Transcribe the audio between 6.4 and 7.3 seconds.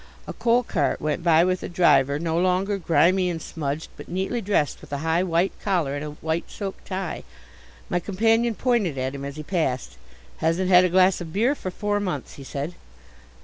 silk tie.